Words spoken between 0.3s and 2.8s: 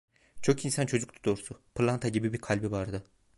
Çok insan çocuktu doğrusu, pırlanta gibi bir kalbi